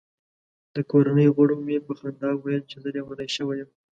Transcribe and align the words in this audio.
د 0.75 0.77
کورنۍ 0.91 1.27
غړو 1.35 1.55
مې 1.65 1.77
په 1.85 1.91
خندا 1.99 2.29
ویل 2.35 2.63
چې 2.69 2.77
زه 2.83 2.89
لیونی 2.95 3.29
شوی 3.35 3.57
یم. 3.61 3.69